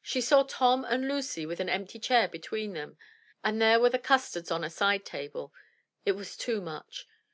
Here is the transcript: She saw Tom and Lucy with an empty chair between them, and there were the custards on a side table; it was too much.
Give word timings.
She 0.00 0.22
saw 0.22 0.44
Tom 0.44 0.82
and 0.86 1.06
Lucy 1.06 1.44
with 1.44 1.60
an 1.60 1.68
empty 1.68 1.98
chair 1.98 2.26
between 2.26 2.72
them, 2.72 2.96
and 3.44 3.60
there 3.60 3.78
were 3.78 3.90
the 3.90 3.98
custards 3.98 4.50
on 4.50 4.64
a 4.64 4.70
side 4.70 5.04
table; 5.04 5.52
it 6.06 6.12
was 6.12 6.38
too 6.38 6.62
much. 6.62 7.06